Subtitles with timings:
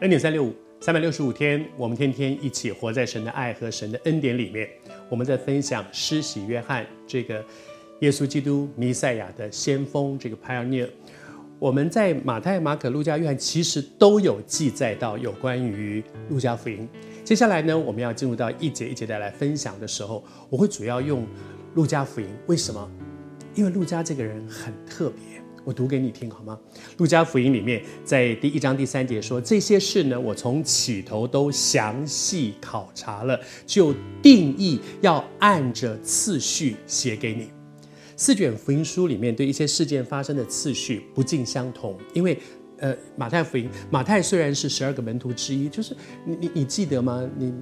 [0.00, 4.68] 恩典三六五，三百六十五天，我们天天一起活在神的爱和神的恩典里面。
[5.08, 7.42] 我们在分享施洗约翰这个
[8.00, 10.88] 耶稣基督弥赛亚的先锋，这个 pioneer。
[11.60, 16.88] 我们在马太、马可、路加、约翰其实都有记载到有关于路加福音。
[17.22, 21.24] 接下来呢，我们要进入到一节一节的来分享的时候，我会主要用
[21.74, 22.26] 路加福音。
[22.48, 22.90] 为什么？
[23.54, 25.43] 因为路加这个人很特别。
[25.64, 26.58] 我读给你听好吗？
[26.98, 37.50] 路加福音里面，在第一章第三节说：“这些事呢，我从起头都详细考察了，就定义要按着次序写给你。”
[38.16, 42.38] 四卷福音书里面对一些事件发生的次序不尽相同，因为
[42.78, 47.26] 呃，马太福音，马太虽然是十二个门徒之一，就是你你你记得吗？
[47.38, 47.52] 你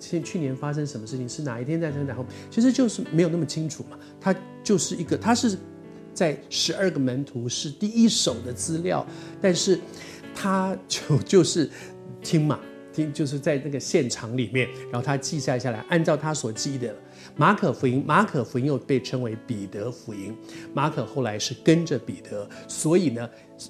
[0.00, 1.28] 去去年发生什么事情？
[1.28, 2.06] 是哪一天在生？
[2.06, 3.98] 然后其实就是没有那么清楚嘛。
[4.18, 5.58] 他就是一个，他是。
[6.14, 9.04] 在十二个门徒是第一手的资料，
[9.42, 9.78] 但是
[10.34, 11.68] 他就就是
[12.22, 12.60] 听嘛，
[12.92, 16.94] 听就是在那个现场里面，然后他记下下来，按照他所记的。
[17.36, 20.36] 马可福音，马可福音又被称为彼得福音，
[20.72, 23.28] 马可后来是跟着彼得，所以呢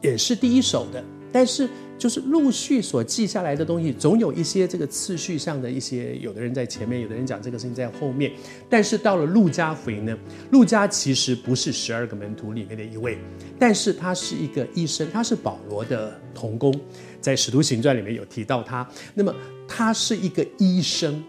[0.00, 1.68] 也是第一手的，但是。
[1.98, 8.30] 就是陆续所记下来的东西，总有一些这个次序上的一些，有的人在前面，有的人讲这个事情在后面。
[8.68, 10.14] 但是到了路加福音呢，
[10.50, 13.16] 路加其实不是十二个门徒里面的一位，
[13.58, 16.70] 但是他是一个医生，他是保罗的同工，
[17.18, 18.86] 在使徒行传里面有提到他。
[19.14, 19.34] 那么
[19.66, 21.24] 他是一个医生。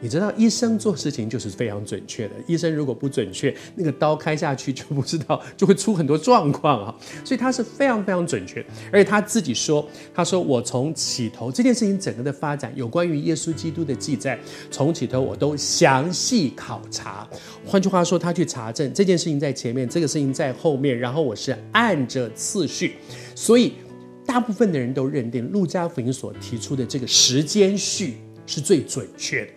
[0.00, 2.34] 你知道医生做事情就是非常准确的。
[2.46, 6.94] 医生如果不准确，那个刀开下去就不知道，就会出很多状况啊。
[7.24, 8.64] 所以他是非常非常准确。
[8.92, 14.38] 而且他自己说：“他说我从起头这件事情整个的发展，有关于耶稣基督的记载，
[14.70, 17.26] 从起头我都详细考察。
[17.64, 22.96] 换句话说，他去查证这件事情在前面，这个事情在后面，然后我是按着次序。
[23.34, 23.72] 所以
[24.26, 29.52] 大部分的人都认定路加福音所提出的这个时间序是最准确的。”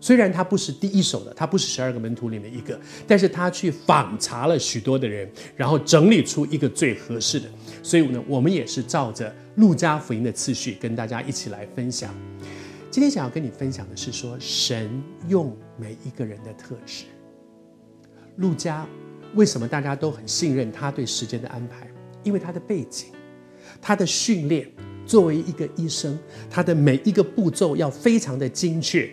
[0.00, 7.48] 虽然他不是第一手的，他不是十二个门徒里面一个，但是他去访查了许多的人，然后整理出一个最合适的。
[7.82, 12.14] 所以呢，我们也是照着路加福音的次序跟大家一起来分享。
[12.90, 17.04] 今天想要跟你分享的是说，神用每一个人的特质。
[18.36, 18.86] 路加
[19.34, 21.90] 为什么大家都很信任他对时间的安排？
[22.22, 23.08] 因为他的背景，
[23.82, 24.66] 他的训练，
[25.04, 29.10] 作为一个医生，他的每一个步骤要非常的精确。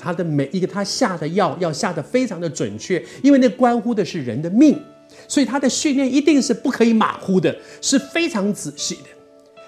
[0.00, 4.80] 他的每一个他下的药要下得非常的准确，因为那关乎的是人的命，
[5.28, 9.10] 所以他的训练一定是不可以马虎的，是非常仔细的。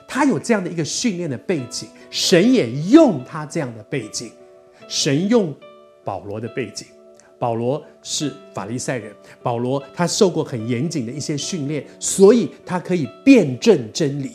[0.08, 4.30] 他有这样的一个训练的背景，神也用他这样的背景，
[4.88, 5.54] 神用
[6.02, 6.86] 保罗的背景，
[7.38, 14.32] 保罗是法利赛人，保罗他受过很严谨的一些训练，所以他可以辩证真理。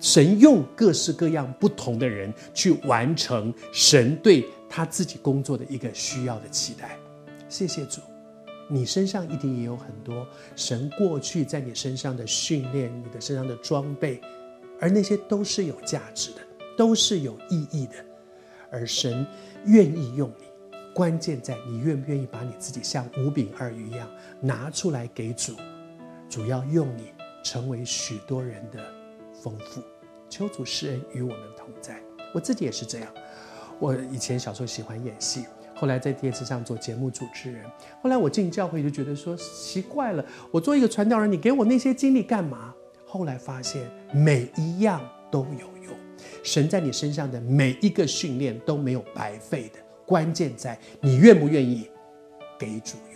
[0.00, 4.44] 神用各式各样不同的人去完成神对。
[4.68, 6.98] 他自己工作的一个需要的期待，
[7.48, 8.00] 谢谢主，
[8.68, 14.20] 你身上一定也有很多神过去在你身上的训练，你的身上的装备，
[14.80, 16.38] 而那些都是有价值的，
[16.76, 17.94] 都是有意义的，
[18.70, 19.26] 而神
[19.64, 20.44] 愿意用你，
[20.92, 24.08] 关键在你愿不愿意把你自己像五饼二鱼一样
[24.40, 25.54] 拿出来给主，
[26.28, 27.12] 主要用你
[27.44, 28.84] 成为许多人的
[29.32, 29.80] 丰富，
[30.28, 32.00] 求主施恩与我们同在，
[32.34, 33.08] 我自己也是这样。
[33.78, 35.44] 我以前小时候喜欢演戏，
[35.74, 37.64] 后来在电视上做节目主持人。
[38.02, 42.74] 后来我进教会就觉得说奇怪了，我做一个传道人，你给我那些经历干嘛？
[43.04, 45.00] 后来发现每一样
[45.30, 45.94] 都有用，
[46.42, 51.88] 神在你身上的每一个训练都没有白费的，关键在你愿不愿意
[52.58, 53.15] 给主用。